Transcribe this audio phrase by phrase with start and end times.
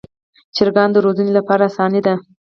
[0.55, 2.13] چرګان د روزنې لپاره اسانه دي.